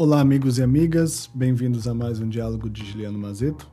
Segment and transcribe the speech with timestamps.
[0.00, 3.68] Olá, amigos e amigas, bem-vindos a mais um diálogo de Juliano Mazeto.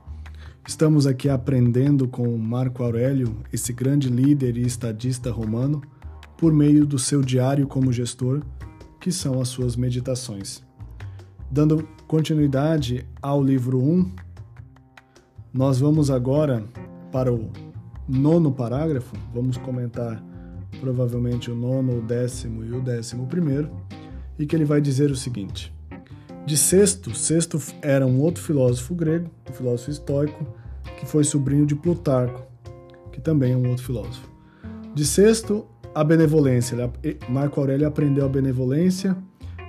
[0.68, 5.84] Estamos aqui aprendendo com Marco Aurélio, esse grande líder e estadista romano,
[6.36, 8.42] por meio do seu diário como gestor,
[9.00, 10.64] que são as suas meditações.
[11.52, 14.12] Dando continuidade ao livro 1,
[15.54, 16.66] nós vamos agora
[17.12, 17.52] para o
[18.10, 20.26] nono parágrafo, vamos comentar
[20.82, 23.70] provavelmente o nono, o décimo e o décimo primeiro,
[24.40, 25.75] e que ele vai dizer o seguinte.
[26.46, 30.46] De Sexto, Sexto era um outro filósofo grego, um filósofo estoico,
[31.00, 32.46] que foi sobrinho de Plutarco,
[33.12, 34.30] que também é um outro filósofo.
[34.94, 36.78] De Sexto, a benevolência.
[37.28, 39.18] Marco Aurélio aprendeu a benevolência,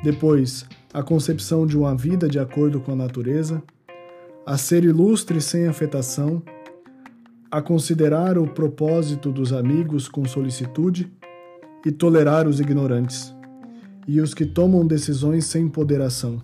[0.04, 3.62] depois a concepção de uma vida de acordo com a natureza,
[4.45, 6.42] a ser ilustre sem afetação,
[7.50, 11.10] a considerar o propósito dos amigos com solicitude
[11.86, 13.34] e tolerar os ignorantes
[14.06, 16.42] e os que tomam decisões sem ponderação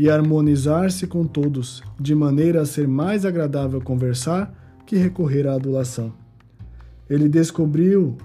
[0.00, 6.10] e harmonizar-se com todos, de maneira a ser mais agradável conversar que recorrer à adulação.
[7.06, 8.16] Ele descobriu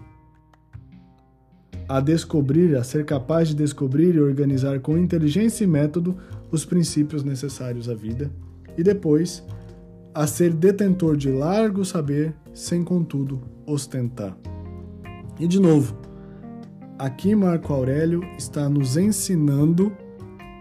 [1.86, 6.16] a descobrir, a ser capaz de descobrir e organizar com inteligência e método
[6.50, 8.32] os princípios necessários à vida,
[8.78, 9.44] e depois
[10.14, 14.38] a ser detentor de largo saber, sem contudo ostentar.
[15.38, 15.94] E de novo,
[16.98, 19.92] aqui Marco Aurélio está nos ensinando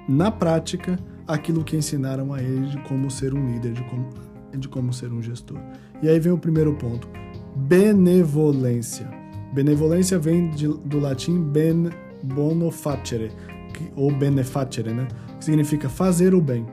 [0.08, 4.08] na prática aquilo que ensinaram a ele de como ser um líder, de como,
[4.56, 5.58] de como ser um gestor.
[6.02, 7.08] E aí vem o primeiro ponto:
[7.56, 9.08] benevolência.
[9.52, 11.91] Benevolência vem de, do latim ben
[12.22, 13.30] bono facere,
[13.94, 15.06] ou benefacere, né?
[15.38, 16.66] que significa fazer o bem.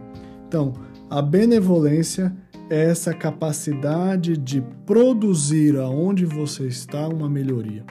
[0.48, 0.74] Então,
[1.10, 2.36] a benevolência
[2.70, 7.84] é essa capacidade de produzir aonde você está uma melhoria.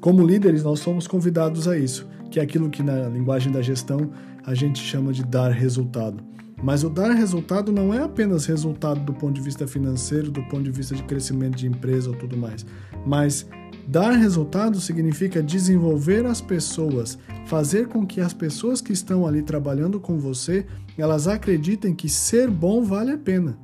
[0.00, 4.10] Como líderes, nós somos convidados a isso, que é aquilo que na linguagem da gestão
[4.46, 6.22] a gente chama de dar resultado.
[6.62, 10.62] Mas o dar resultado não é apenas resultado do ponto de vista financeiro, do ponto
[10.62, 12.64] de vista de crescimento de empresa ou tudo mais.
[13.04, 13.46] Mas
[13.86, 20.00] dar resultado significa desenvolver as pessoas, fazer com que as pessoas que estão ali trabalhando
[20.00, 20.66] com você,
[20.96, 23.58] elas acreditem que ser bom vale a pena.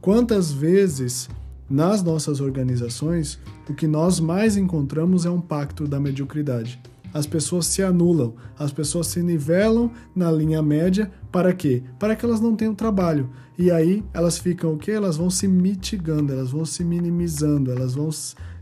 [0.00, 1.28] Quantas vezes
[1.68, 3.38] nas nossas organizações
[3.68, 6.80] o que nós mais encontramos é um pacto da mediocridade
[7.18, 11.82] as pessoas se anulam, as pessoas se nivelam na linha média para quê?
[11.98, 13.28] Para que elas não tenham trabalho.
[13.58, 14.92] E aí elas ficam o quê?
[14.92, 18.08] Elas vão se mitigando, elas vão se minimizando, elas vão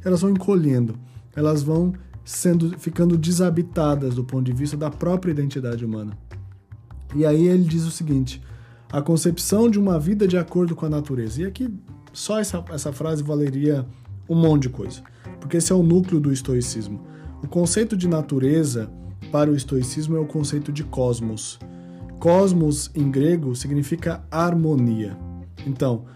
[0.02, 0.98] elas vão encolhendo,
[1.34, 1.92] elas vão
[2.24, 6.16] sendo ficando desabitadas do ponto de vista da própria identidade humana.
[7.14, 8.42] E aí ele diz o seguinte:
[8.90, 11.42] a concepção de uma vida de acordo com a natureza.
[11.42, 11.72] E aqui
[12.10, 13.84] só essa, essa frase valeria
[14.26, 15.02] um monte de coisa,
[15.40, 18.90] porque esse é o núcleo do estoicismo o conceito de natureza
[19.30, 21.58] para o estoicismo é o conceito de cosmos.
[22.18, 25.16] Cosmos em grego significa harmonia.
[25.66, 26.06] Então,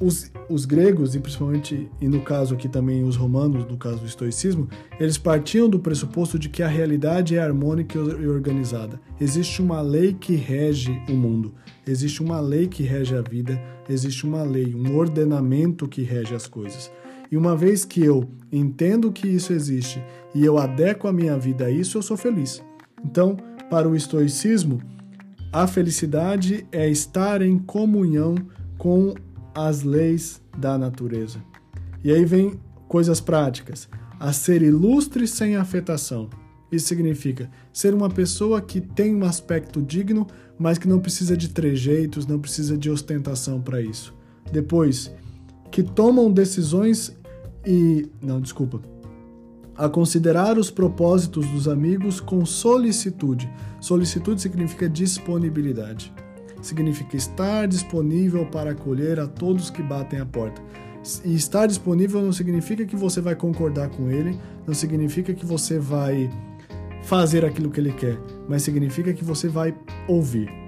[0.00, 4.06] os, os, gregos, e principalmente, e no caso aqui também os romanos, no caso do
[4.06, 9.00] estoicismo, eles partiam do pressuposto de que a realidade é harmônica e organizada.
[9.20, 11.54] Existe uma lei que rege o mundo,
[11.86, 16.46] existe uma lei que rege a vida, existe uma lei, um ordenamento que rege as
[16.46, 16.90] coisas.
[17.34, 20.00] E uma vez que eu entendo que isso existe
[20.32, 22.62] e eu adequo a minha vida a isso, eu sou feliz.
[23.04, 23.36] Então,
[23.68, 24.80] para o estoicismo,
[25.52, 28.36] a felicidade é estar em comunhão
[28.78, 29.14] com
[29.52, 31.42] as leis da natureza.
[32.04, 32.52] E aí vem
[32.86, 33.88] coisas práticas.
[34.20, 36.30] A ser ilustre sem afetação.
[36.70, 40.24] Isso significa ser uma pessoa que tem um aspecto digno,
[40.56, 44.14] mas que não precisa de trejeitos, não precisa de ostentação para isso.
[44.52, 45.12] Depois,
[45.72, 47.12] que tomam decisões
[47.66, 48.08] e.
[48.20, 48.80] Não, desculpa.
[49.76, 53.50] A considerar os propósitos dos amigos com solicitude.
[53.80, 56.12] Solicitude significa disponibilidade.
[56.62, 60.62] Significa estar disponível para acolher a todos que batem a porta.
[61.24, 65.78] E estar disponível não significa que você vai concordar com ele, não significa que você
[65.78, 66.30] vai
[67.02, 68.18] fazer aquilo que ele quer,
[68.48, 69.74] mas significa que você vai
[70.08, 70.63] ouvir.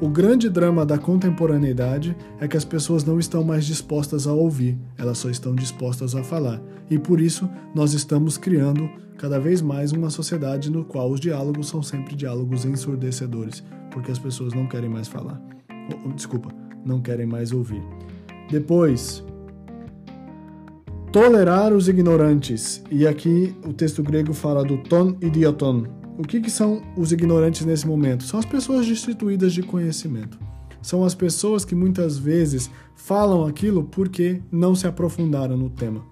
[0.00, 4.78] O grande drama da contemporaneidade é que as pessoas não estão mais dispostas a ouvir,
[4.96, 6.62] elas só estão dispostas a falar.
[6.88, 11.68] E por isso nós estamos criando cada vez mais uma sociedade no qual os diálogos
[11.68, 15.42] são sempre diálogos ensurdecedores, porque as pessoas não querem mais falar.
[16.14, 16.48] Desculpa,
[16.84, 17.82] não querem mais ouvir.
[18.48, 19.24] Depois,
[21.10, 22.84] tolerar os ignorantes.
[22.88, 25.84] E aqui o texto grego fala do ton idioton,
[26.18, 28.24] o que, que são os ignorantes nesse momento?
[28.24, 30.36] São as pessoas destituídas de conhecimento.
[30.82, 36.04] São as pessoas que muitas vezes falam aquilo porque não se aprofundaram no tema.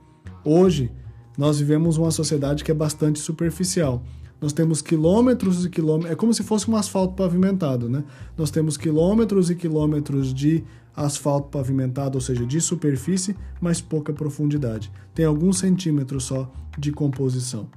[0.44, 0.92] Hoje,
[1.36, 4.00] nós vivemos uma sociedade que é bastante superficial.
[4.40, 8.04] Nós temos quilômetros e quilômetros, é como se fosse um asfalto pavimentado, né?
[8.36, 10.62] Nós temos quilômetros e quilômetros de
[10.94, 14.92] asfalto pavimentado, ou seja, de superfície, mas pouca profundidade.
[15.12, 17.68] Tem alguns centímetros só de composição.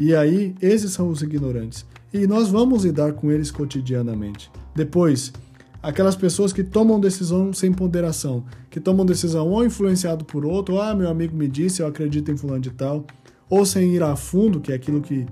[0.00, 1.84] E aí, esses são os ignorantes.
[2.12, 4.50] E nós vamos lidar com eles cotidianamente.
[4.74, 5.30] Depois,
[5.82, 10.80] aquelas pessoas que tomam decisão sem ponderação, que tomam decisão ou influenciado por outro, ou,
[10.80, 13.04] ah, meu amigo me disse, eu acredito em fulano de tal,
[13.48, 15.26] ou sem ir a fundo, que é aquilo que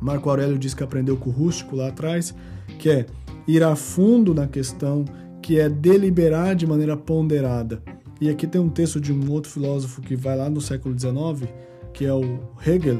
[0.00, 2.34] Marco Aurélio diz que aprendeu com o rústico lá atrás,
[2.78, 3.06] que é
[3.46, 5.04] ir a fundo na questão,
[5.42, 7.82] que é deliberar de maneira ponderada.
[8.18, 11.50] E aqui tem um texto de um outro filósofo que vai lá no século XIX,
[11.92, 12.98] que é o Hegel,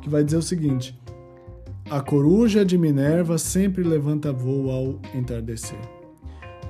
[0.00, 0.98] que vai dizer o seguinte:
[1.90, 5.78] A coruja de Minerva sempre levanta voo ao entardecer.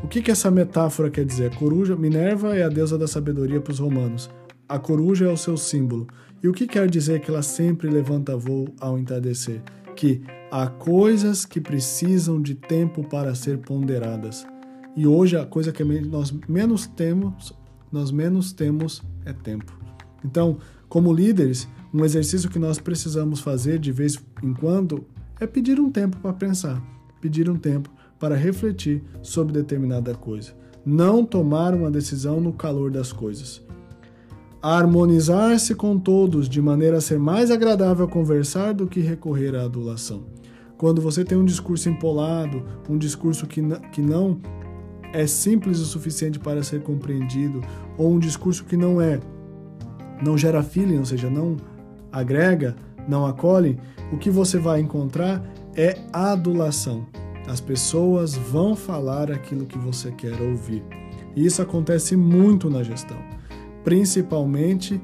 [0.03, 1.53] O que, que essa metáfora quer dizer?
[1.53, 4.31] A coruja, Minerva é a deusa da sabedoria para os romanos.
[4.69, 6.06] A coruja é o seu símbolo.
[6.43, 9.61] E o que quer dizer que ela sempre levanta voo ao entardecer?
[9.94, 14.47] Que há coisas que precisam de tempo para ser ponderadas.
[14.97, 17.53] E hoje a coisa que nós menos temos,
[17.93, 19.79] nós menos temos é tempo.
[20.25, 20.59] Então,
[20.91, 25.07] como líderes, um exercício que nós precisamos fazer de vez em quando
[25.41, 26.83] é pedir um tempo para pensar,
[27.19, 30.53] pedir um tempo para refletir sobre determinada coisa.
[30.85, 33.63] Não tomar uma decisão no calor das coisas
[34.63, 40.25] harmonizar-se com todos de maneira a ser mais agradável conversar do que recorrer à adulação.
[40.77, 43.63] Quando você tem um discurso empolado, um discurso que,
[43.93, 44.39] que não
[45.13, 47.61] é simples o suficiente para ser compreendido,
[47.97, 49.19] ou um discurso que não é,
[50.23, 51.57] não gera feeling, ou seja, não
[52.13, 52.77] agrega,
[53.09, 53.79] não acolhe,
[54.13, 55.43] o que você vai encontrar
[55.75, 57.07] é adulação.
[57.49, 60.83] As pessoas vão falar aquilo que você quer ouvir.
[61.35, 63.19] E isso acontece muito na gestão
[63.85, 65.01] principalmente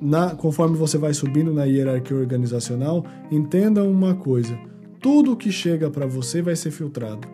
[0.00, 4.58] na, conforme você vai subindo na hierarquia organizacional, entenda uma coisa:
[5.00, 7.26] tudo que chega para você vai ser filtrado,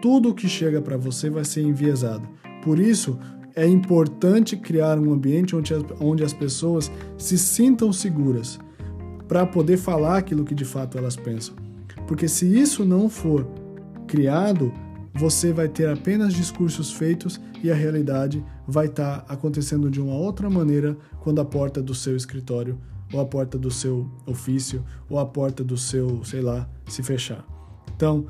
[0.00, 2.28] tudo que chega para você vai ser enviesado.
[2.62, 3.18] Por isso,
[3.54, 8.58] é importante criar um ambiente onde as, onde as pessoas se sintam seguras
[9.28, 11.54] para poder falar aquilo que de fato elas pensam.
[12.06, 13.46] Porque se isso não for
[14.06, 14.72] criado,
[15.14, 20.14] você vai ter apenas discursos feitos e a realidade vai estar tá acontecendo de uma
[20.14, 22.78] outra maneira quando a porta do seu escritório,
[23.12, 27.44] ou a porta do seu ofício, ou a porta do seu, sei lá, se fechar.
[27.94, 28.26] Então,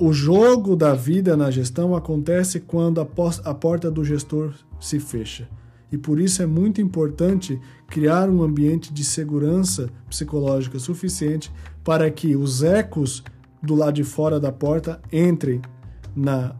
[0.00, 5.46] o jogo da vida na gestão acontece quando a, porta do gestor se fecha.
[5.92, 11.52] E por isso é muito importante criar um ambiente de segurança psicológica suficiente
[11.84, 13.22] para que os ecos
[13.62, 15.60] do lado de fora da porta entrem
[16.16, 16.56] na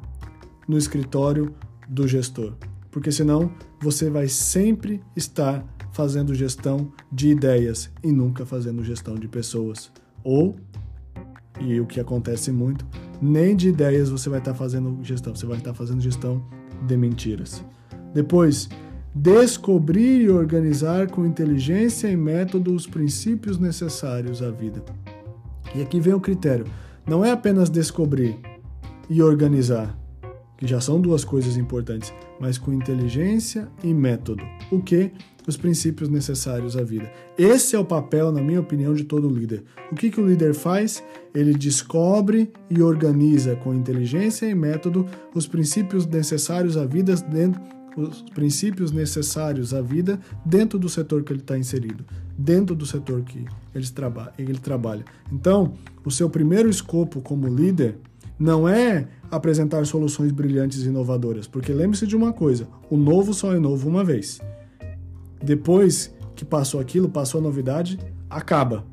[0.68, 1.52] no escritório
[1.88, 2.52] do gestor,
[2.92, 3.50] porque senão
[3.80, 9.90] você vai sempre estar fazendo gestão de ideias e nunca fazendo gestão de pessoas.
[10.22, 10.54] Ou,
[11.60, 12.86] e o que acontece muito,
[13.20, 16.42] nem de ideias você vai estar fazendo gestão, você vai estar fazendo gestão
[16.86, 17.64] de mentiras.
[18.14, 18.68] Depois,
[19.14, 24.82] descobrir e organizar com inteligência e método os princípios necessários à vida.
[25.74, 26.64] E aqui vem o critério:
[27.06, 28.38] não é apenas descobrir,
[29.10, 29.98] e organizar,
[30.56, 34.44] que já são duas coisas importantes, mas com inteligência e método.
[34.70, 35.10] O que?
[35.50, 37.10] Os princípios necessários à vida.
[37.36, 39.64] Esse é o papel, na minha opinião, de todo líder.
[39.90, 41.02] O que, que o líder faz?
[41.34, 47.60] Ele descobre e organiza com inteligência e método os princípios necessários à vida dentro
[47.96, 52.04] os princípios necessários à vida dentro do setor que ele está inserido,
[52.38, 53.86] dentro do setor que ele,
[54.38, 55.04] ele trabalha.
[55.32, 55.72] Então,
[56.04, 57.98] o seu primeiro escopo como líder
[58.38, 63.52] não é apresentar soluções brilhantes e inovadoras, porque lembre-se de uma coisa: o novo só
[63.52, 64.40] é novo uma vez.
[65.42, 68.84] Depois que passou aquilo, passou a novidade, acaba.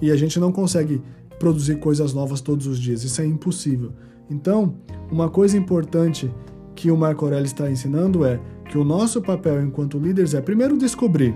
[0.00, 1.02] E a gente não consegue
[1.38, 3.92] produzir coisas novas todos os dias, isso é impossível.
[4.30, 4.76] Então,
[5.10, 6.32] uma coisa importante
[6.74, 10.76] que o Marco Aurélio está ensinando é que o nosso papel enquanto líderes é primeiro
[10.76, 11.34] descobrir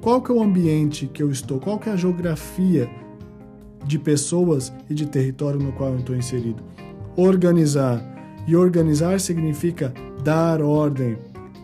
[0.00, 2.90] qual que é o ambiente que eu estou, qual que é a geografia
[3.86, 6.62] de pessoas e de território no qual eu estou inserido
[7.16, 8.02] organizar.
[8.46, 11.16] E organizar significa dar ordem.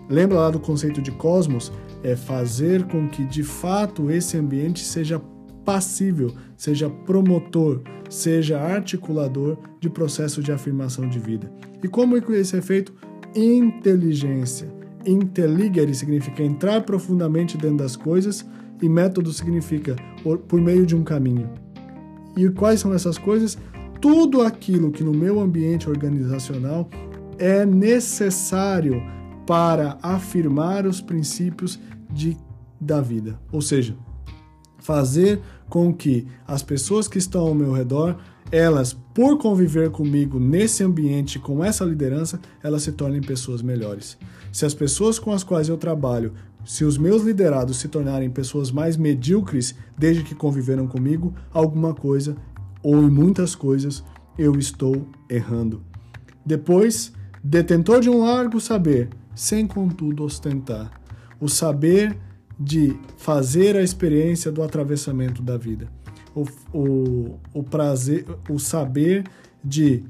[0.08, 1.72] Lembra lá do conceito de cosmos?
[2.02, 5.20] É fazer com que de fato esse ambiente seja
[5.64, 11.50] passível, seja promotor, seja articulador de processo de afirmação de vida.
[11.82, 12.94] E como é isso é feito?
[13.34, 14.68] Inteligência.
[15.06, 18.44] Intelligere significa entrar profundamente dentro das coisas
[18.82, 19.96] e método significa
[20.48, 21.48] por meio de um caminho.
[22.36, 23.58] E quais são essas coisas?
[24.00, 26.88] tudo aquilo que no meu ambiente organizacional
[27.38, 29.02] é necessário
[29.50, 31.76] para afirmar os princípios
[32.08, 32.36] de,
[32.80, 33.36] da vida.
[33.50, 33.96] Ou seja,
[34.78, 38.16] fazer com que as pessoas que estão ao meu redor,
[38.52, 44.16] elas, por conviver comigo nesse ambiente, com essa liderança, elas se tornem pessoas melhores.
[44.52, 46.32] Se as pessoas com as quais eu trabalho,
[46.64, 52.36] se os meus liderados se tornarem pessoas mais medíocres desde que conviveram comigo, alguma coisa,
[52.84, 54.04] ou em muitas coisas,
[54.38, 55.82] eu estou errando.
[56.46, 60.90] Depois, detentor de um largo saber, sem contudo ostentar.
[61.40, 62.14] O saber
[62.58, 65.88] de fazer a experiência do atravessamento da vida.
[66.34, 66.44] O,
[66.74, 69.24] o, o prazer, o saber
[69.64, 70.04] de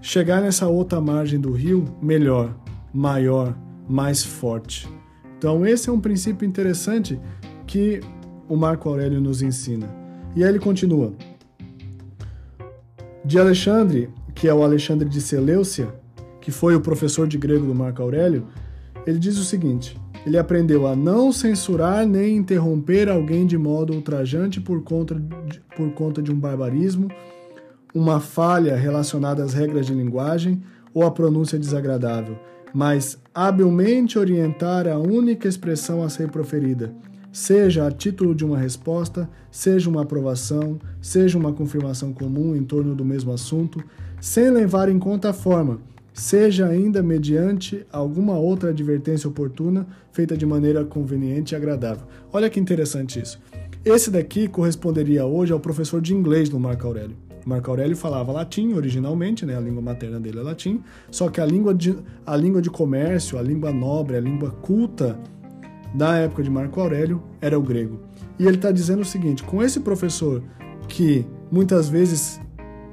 [0.00, 2.58] chegar nessa outra margem do rio melhor,
[2.90, 3.54] maior,
[3.86, 4.88] mais forte.
[5.36, 7.20] Então, esse é um princípio interessante
[7.66, 8.00] que
[8.48, 9.94] o Marco Aurélio nos ensina.
[10.34, 11.12] E aí ele continua.
[13.22, 16.02] De Alexandre, que é o Alexandre de Seleucia,
[16.44, 18.44] que foi o professor de grego do Marco Aurélio,
[19.06, 24.60] ele diz o seguinte: ele aprendeu a não censurar nem interromper alguém de modo ultrajante
[24.60, 27.08] por conta de, por conta de um barbarismo,
[27.94, 32.38] uma falha relacionada às regras de linguagem ou a pronúncia desagradável,
[32.74, 36.92] mas habilmente orientar a única expressão a ser proferida,
[37.32, 42.94] seja a título de uma resposta, seja uma aprovação, seja uma confirmação comum em torno
[42.94, 43.82] do mesmo assunto,
[44.20, 45.80] sem levar em conta a forma
[46.14, 52.06] seja ainda mediante alguma outra advertência oportuna, feita de maneira conveniente e agradável.
[52.32, 53.38] Olha que interessante isso.
[53.84, 57.16] Esse daqui corresponderia hoje ao professor de inglês do Marco Aurélio.
[57.44, 59.56] Marco Aurélio falava latim originalmente, né?
[59.56, 60.80] a língua materna dele é latim,
[61.10, 61.94] só que a língua, de,
[62.24, 65.18] a língua de comércio, a língua nobre, a língua culta
[65.92, 68.00] da época de Marco Aurélio era o grego.
[68.38, 70.42] E ele está dizendo o seguinte: com esse professor
[70.88, 72.40] que muitas vezes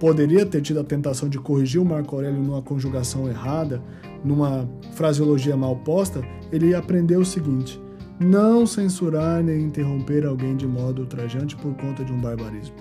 [0.01, 3.79] poderia ter tido a tentação de corrigir o Marco Aurélio numa conjugação errada,
[4.25, 7.79] numa fraseologia mal posta, ele aprendeu o seguinte:
[8.19, 12.75] não censurar nem interromper alguém de modo ultrajante por conta de um barbarismo.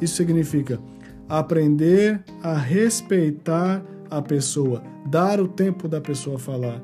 [0.00, 0.80] Isso significa
[1.28, 6.80] aprender a respeitar a pessoa, dar o tempo da pessoa falar,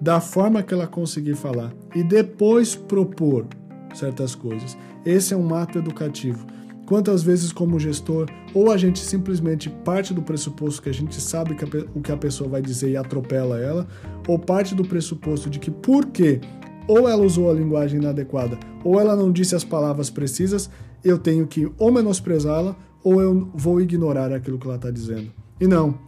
[0.00, 3.48] da forma que ela conseguir falar e depois propor
[3.92, 4.78] certas coisas.
[5.04, 6.46] Esse é um ato educativo.
[6.92, 11.54] Quantas vezes, como gestor, ou a gente simplesmente parte do pressuposto que a gente sabe
[11.54, 13.88] que a, o que a pessoa vai dizer e atropela ela,
[14.28, 16.38] ou parte do pressuposto de que porque
[16.86, 20.68] ou ela usou a linguagem inadequada, ou ela não disse as palavras precisas,
[21.02, 25.32] eu tenho que ou menosprezá-la, ou eu vou ignorar aquilo que ela está dizendo.
[25.58, 25.98] E não.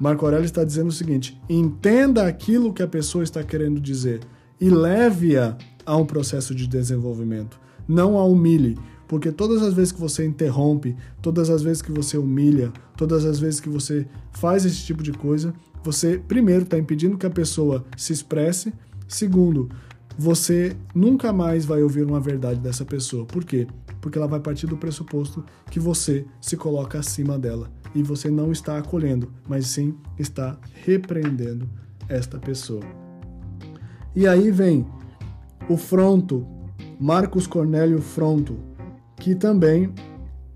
[0.00, 4.20] Marco Aurélio está dizendo o seguinte: entenda aquilo que a pessoa está querendo dizer
[4.58, 7.60] e leve-a a um processo de desenvolvimento.
[7.86, 8.78] Não a humilhe,
[9.10, 13.40] porque todas as vezes que você interrompe, todas as vezes que você humilha, todas as
[13.40, 15.52] vezes que você faz esse tipo de coisa,
[15.82, 18.72] você, primeiro, está impedindo que a pessoa se expresse,
[19.08, 19.68] segundo,
[20.16, 23.26] você nunca mais vai ouvir uma verdade dessa pessoa.
[23.26, 23.66] Por quê?
[24.00, 28.52] Porque ela vai partir do pressuposto que você se coloca acima dela e você não
[28.52, 31.68] está acolhendo, mas sim está repreendendo
[32.08, 32.84] esta pessoa.
[34.14, 34.86] E aí vem
[35.68, 36.46] o Fronto,
[37.00, 38.69] Marcos Cornélio Fronto,
[39.20, 39.92] que também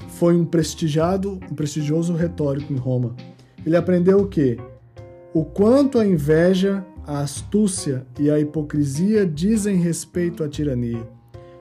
[0.08, 3.14] foi um prestigiado, um prestigioso retórico em Roma.
[3.64, 4.58] Ele aprendeu o quê?
[5.32, 11.06] O quanto a inveja, a astúcia e a hipocrisia dizem respeito à tirania,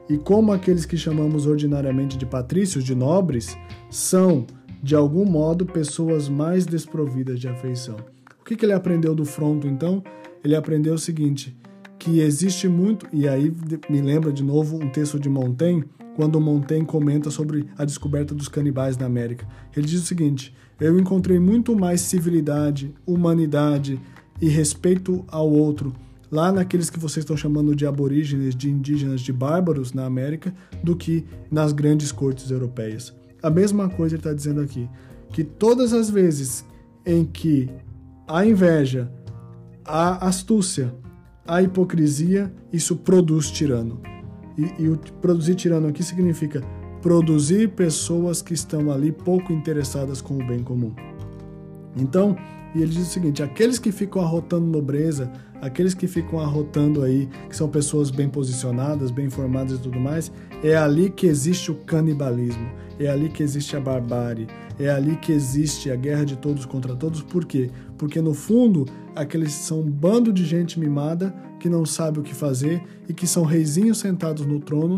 [0.10, 3.58] e como aqueles que chamamos ordinariamente de patrícios, de nobres,
[3.90, 4.46] são,
[4.82, 7.98] de algum modo, pessoas mais desprovidas de afeição.
[8.40, 10.04] O que, que ele aprendeu do Fronto, então?
[10.44, 11.58] Ele aprendeu o seguinte,
[11.98, 13.54] que existe muito, e aí
[13.90, 18.48] me lembra de novo um texto de Montaigne, quando Montaigne comenta sobre a descoberta dos
[18.48, 19.48] canibais na América.
[19.76, 24.00] Ele diz o seguinte: Eu encontrei muito mais civilidade, humanidade
[24.42, 25.94] e respeito ao outro
[26.34, 30.52] lá naqueles que vocês estão chamando de aborígenes, de indígenas, de bárbaros na América,
[30.84, 33.14] do que nas grandes cortes europeias.
[33.42, 34.90] A mesma coisa ele está dizendo aqui,
[35.32, 36.66] que todas as vezes
[37.06, 37.70] em que
[38.28, 39.12] a inveja,
[39.86, 40.92] a astúcia,
[41.46, 44.13] a hipocrisia, isso produz tirano.
[44.58, 46.62] E, e o produzir tirano aqui significa
[47.02, 50.94] produzir pessoas que estão ali pouco interessadas com o bem comum.
[51.98, 52.36] Então,
[52.74, 55.32] e ele diz o seguinte: aqueles que ficam arrotando nobreza,
[55.62, 60.32] aqueles que ficam arrotando aí, que são pessoas bem posicionadas, bem informadas e tudo mais,
[60.64, 62.70] é ali que existe o canibalismo,
[63.00, 64.48] é ali que existe a barbárie,
[64.80, 67.22] é ali que existe a guerra de todos contra todos.
[67.22, 67.70] Por quê?
[67.98, 71.34] Porque no fundo, aqueles são um bando de gente mimada
[71.64, 74.98] que não sabe o que fazer e que são reizinhos sentados no trono,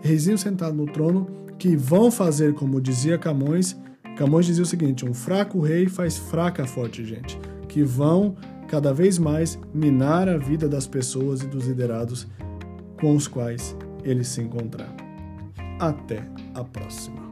[0.00, 3.78] reizinhos sentados no trono que vão fazer como dizia Camões.
[4.16, 7.38] Camões dizia o seguinte: um fraco rei faz fraca forte gente,
[7.68, 8.34] que vão
[8.66, 12.26] cada vez mais minar a vida das pessoas e dos liderados
[13.00, 14.92] com os quais ele se encontrar.
[15.78, 17.29] Até a próxima.